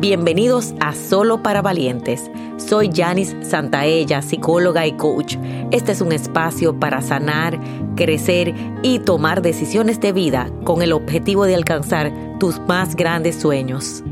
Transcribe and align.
Bienvenidos 0.00 0.72
a 0.80 0.94
Solo 0.94 1.42
para 1.42 1.60
Valientes. 1.60 2.30
Soy 2.56 2.90
Janice 2.90 3.44
Santaella, 3.44 4.22
psicóloga 4.22 4.86
y 4.86 4.92
coach. 4.92 5.36
Este 5.72 5.92
es 5.92 6.00
un 6.00 6.12
espacio 6.12 6.80
para 6.80 7.02
sanar, 7.02 7.60
crecer 7.96 8.54
y 8.82 9.00
tomar 9.00 9.42
decisiones 9.42 10.00
de 10.00 10.12
vida 10.12 10.50
con 10.64 10.80
el 10.80 10.94
objetivo 10.94 11.44
de 11.44 11.54
alcanzar 11.54 12.10
tus 12.38 12.60
más 12.60 12.96
grandes 12.96 13.36
sueños. 13.36 14.02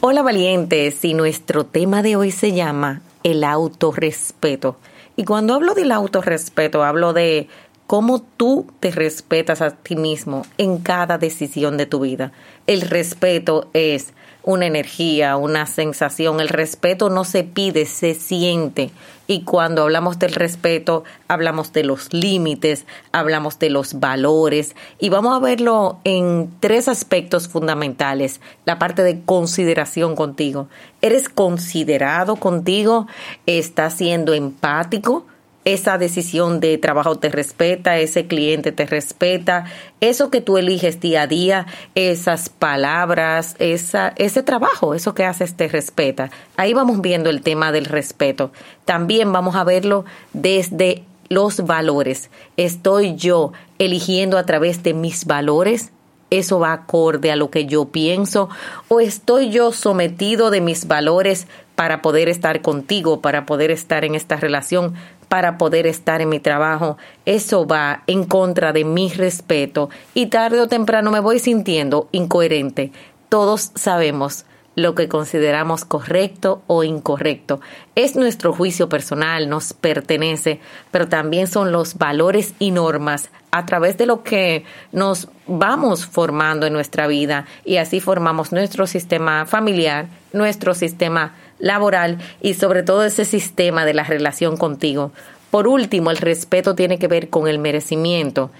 Hola 0.00 0.22
valientes, 0.22 1.04
y 1.04 1.14
nuestro 1.14 1.64
tema 1.64 2.02
de 2.02 2.16
hoy 2.16 2.32
se 2.32 2.50
llama 2.50 3.00
el 3.22 3.44
autorrespeto. 3.44 4.74
Y 5.14 5.22
cuando 5.22 5.54
hablo 5.54 5.74
del 5.74 5.92
autorrespeto, 5.92 6.82
hablo 6.82 7.12
de 7.12 7.46
cómo 7.90 8.22
tú 8.22 8.68
te 8.78 8.92
respetas 8.92 9.60
a 9.60 9.70
ti 9.70 9.96
mismo 9.96 10.46
en 10.58 10.78
cada 10.78 11.18
decisión 11.18 11.76
de 11.76 11.86
tu 11.86 11.98
vida. 11.98 12.30
El 12.68 12.82
respeto 12.82 13.68
es 13.72 14.14
una 14.44 14.66
energía, 14.66 15.36
una 15.36 15.66
sensación. 15.66 16.40
El 16.40 16.50
respeto 16.50 17.10
no 17.10 17.24
se 17.24 17.42
pide, 17.42 17.86
se 17.86 18.14
siente. 18.14 18.92
Y 19.26 19.42
cuando 19.42 19.82
hablamos 19.82 20.20
del 20.20 20.34
respeto, 20.34 21.02
hablamos 21.26 21.72
de 21.72 21.82
los 21.82 22.12
límites, 22.12 22.86
hablamos 23.10 23.58
de 23.58 23.70
los 23.70 23.98
valores 23.98 24.76
y 25.00 25.08
vamos 25.08 25.34
a 25.36 25.40
verlo 25.40 25.98
en 26.04 26.48
tres 26.60 26.86
aspectos 26.86 27.48
fundamentales. 27.48 28.40
La 28.66 28.78
parte 28.78 29.02
de 29.02 29.20
consideración 29.22 30.14
contigo. 30.14 30.68
¿Eres 31.02 31.28
considerado 31.28 32.36
contigo? 32.36 33.08
¿Estás 33.46 33.94
siendo 33.94 34.32
empático? 34.32 35.26
Esa 35.72 35.98
decisión 35.98 36.60
de 36.60 36.78
trabajo 36.78 37.16
te 37.16 37.28
respeta, 37.28 37.98
ese 37.98 38.26
cliente 38.26 38.72
te 38.72 38.86
respeta, 38.86 39.64
eso 40.00 40.30
que 40.30 40.40
tú 40.40 40.58
eliges 40.58 41.00
día 41.00 41.22
a 41.22 41.26
día, 41.26 41.66
esas 41.94 42.48
palabras, 42.48 43.56
esa, 43.58 44.12
ese 44.16 44.42
trabajo, 44.42 44.94
eso 44.94 45.14
que 45.14 45.24
haces 45.24 45.54
te 45.54 45.68
respeta. 45.68 46.30
Ahí 46.56 46.74
vamos 46.74 47.00
viendo 47.00 47.30
el 47.30 47.42
tema 47.42 47.72
del 47.72 47.84
respeto. 47.84 48.52
También 48.84 49.32
vamos 49.32 49.56
a 49.56 49.64
verlo 49.64 50.04
desde 50.32 51.04
los 51.28 51.64
valores. 51.64 52.30
¿Estoy 52.56 53.14
yo 53.14 53.52
eligiendo 53.78 54.38
a 54.38 54.46
través 54.46 54.82
de 54.82 54.94
mis 54.94 55.24
valores? 55.24 55.92
¿Eso 56.30 56.60
va 56.60 56.72
acorde 56.72 57.32
a 57.32 57.36
lo 57.36 57.50
que 57.50 57.66
yo 57.66 57.86
pienso? 57.86 58.48
¿O 58.88 59.00
estoy 59.00 59.50
yo 59.50 59.72
sometido 59.72 60.50
de 60.50 60.60
mis 60.60 60.86
valores 60.86 61.46
para 61.74 62.02
poder 62.02 62.28
estar 62.28 62.62
contigo, 62.62 63.20
para 63.20 63.46
poder 63.46 63.70
estar 63.70 64.04
en 64.04 64.14
esta 64.14 64.36
relación? 64.36 64.94
Para 65.30 65.58
poder 65.58 65.86
estar 65.86 66.20
en 66.20 66.28
mi 66.28 66.40
trabajo. 66.40 66.98
Eso 67.24 67.64
va 67.64 68.02
en 68.08 68.24
contra 68.24 68.72
de 68.72 68.84
mi 68.84 69.10
respeto 69.10 69.88
y 70.12 70.26
tarde 70.26 70.60
o 70.60 70.66
temprano 70.66 71.12
me 71.12 71.20
voy 71.20 71.38
sintiendo 71.38 72.08
incoherente. 72.10 72.90
Todos 73.28 73.70
sabemos 73.76 74.44
lo 74.82 74.94
que 74.94 75.08
consideramos 75.08 75.84
correcto 75.84 76.62
o 76.66 76.84
incorrecto. 76.84 77.60
Es 77.94 78.16
nuestro 78.16 78.52
juicio 78.52 78.88
personal, 78.88 79.48
nos 79.48 79.72
pertenece, 79.72 80.60
pero 80.90 81.08
también 81.08 81.46
son 81.46 81.72
los 81.72 81.98
valores 81.98 82.54
y 82.58 82.70
normas 82.70 83.30
a 83.50 83.66
través 83.66 83.98
de 83.98 84.06
lo 84.06 84.22
que 84.22 84.64
nos 84.92 85.28
vamos 85.46 86.06
formando 86.06 86.66
en 86.66 86.72
nuestra 86.72 87.06
vida 87.06 87.46
y 87.64 87.76
así 87.76 88.00
formamos 88.00 88.52
nuestro 88.52 88.86
sistema 88.86 89.46
familiar, 89.46 90.06
nuestro 90.32 90.74
sistema 90.74 91.34
laboral 91.58 92.18
y 92.40 92.54
sobre 92.54 92.82
todo 92.82 93.04
ese 93.04 93.24
sistema 93.24 93.84
de 93.84 93.94
la 93.94 94.04
relación 94.04 94.56
contigo. 94.56 95.12
Por 95.50 95.66
último, 95.66 96.10
el 96.10 96.16
respeto 96.16 96.76
tiene 96.76 96.98
que 96.98 97.08
ver 97.08 97.28
con 97.28 97.48
el 97.48 97.58
merecimiento. 97.58 98.50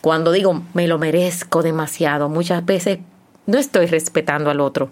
Cuando 0.00 0.32
digo 0.32 0.62
me 0.72 0.88
lo 0.88 0.98
merezco 0.98 1.62
demasiado, 1.62 2.28
muchas 2.28 2.64
veces 2.64 3.00
no 3.46 3.58
estoy 3.58 3.86
respetando 3.86 4.50
al 4.50 4.60
otro. 4.60 4.90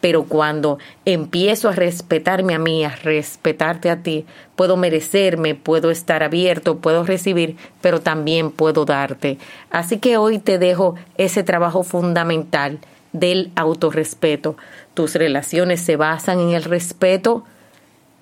Pero 0.00 0.24
cuando 0.24 0.78
empiezo 1.04 1.68
a 1.68 1.72
respetarme 1.72 2.54
a 2.54 2.58
mí, 2.58 2.84
a 2.84 2.96
respetarte 2.96 3.90
a 3.90 4.02
ti, 4.02 4.24
puedo 4.56 4.76
merecerme, 4.76 5.54
puedo 5.54 5.90
estar 5.90 6.22
abierto, 6.22 6.78
puedo 6.78 7.04
recibir, 7.04 7.56
pero 7.80 8.00
también 8.00 8.50
puedo 8.50 8.84
darte. 8.84 9.38
Así 9.70 9.98
que 9.98 10.16
hoy 10.16 10.38
te 10.38 10.58
dejo 10.58 10.94
ese 11.16 11.42
trabajo 11.42 11.82
fundamental 11.82 12.78
del 13.12 13.50
autorrespeto. 13.56 14.56
Tus 14.94 15.14
relaciones 15.14 15.80
se 15.80 15.96
basan 15.96 16.40
en 16.40 16.50
el 16.50 16.64
respeto, 16.64 17.44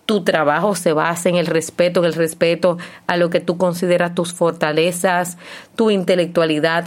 tu 0.07 0.25
trabajo 0.25 0.75
se 0.75 0.95
basa 0.95 1.29
en 1.29 1.37
el 1.37 1.47
respeto, 1.47 2.01
en 2.01 2.07
el 2.07 2.15
respeto 2.15 2.79
a 3.07 3.17
lo 3.19 3.29
que 3.29 3.41
tú 3.41 3.59
consideras 3.59 4.15
tus 4.15 4.33
fortalezas, 4.33 5.37
tu 5.77 5.91
intelectualidad, 5.91 6.87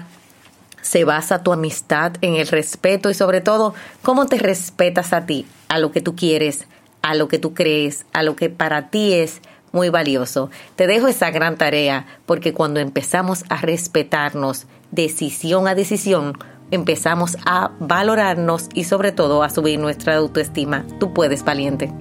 se 0.82 1.04
basa 1.04 1.44
tu 1.44 1.54
amistad 1.54 2.14
en 2.22 2.36
el 2.36 2.48
respeto 2.48 3.10
y 3.10 3.14
sobre 3.14 3.42
todo 3.42 3.74
cómo 4.02 4.26
te 4.26 4.38
respetas 4.38 5.14
a 5.14 5.26
ti, 5.26 5.46
a 5.70 5.80
lo 5.80 5.92
que 5.92 6.02
tú 6.02 6.16
quieres, 6.16 6.66
a 7.02 7.16
lo 7.16 7.28
que 7.28 7.40
tú 7.40 7.54
crees, 7.54 8.06
a 8.14 8.24
lo 8.24 8.36
que 8.36 8.50
para 8.50 8.90
ti 8.90 9.14
es 9.14 9.42
muy 9.72 9.90
valioso. 9.90 10.50
Te 10.76 10.88
dejo 10.88 11.08
esa 11.08 11.32
gran 11.32 11.58
tarea 11.58 12.06
porque 12.26 12.54
cuando 12.54 12.80
empezamos 12.80 13.44
a 13.50 13.58
respetarnos 13.58 14.68
decisión 14.92 15.68
a 15.68 15.76
decisión, 15.76 16.38
empezamos 16.72 17.38
a 17.46 17.72
valorarnos 17.80 18.70
y 18.74 18.86
sobre 18.86 19.12
todo 19.12 19.44
a 19.44 19.50
subir 19.50 19.80
nuestra 19.80 20.16
autoestima. 20.16 20.86
Tú 21.00 21.14
puedes, 21.14 21.44
valiente. 21.44 21.94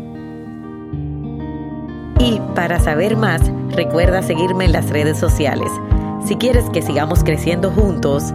Y 2.18 2.40
para 2.54 2.80
saber 2.80 3.16
más, 3.16 3.40
recuerda 3.70 4.22
seguirme 4.22 4.66
en 4.66 4.72
las 4.72 4.90
redes 4.90 5.18
sociales. 5.18 5.70
Si 6.26 6.36
quieres 6.36 6.68
que 6.70 6.82
sigamos 6.82 7.24
creciendo 7.24 7.70
juntos, 7.70 8.34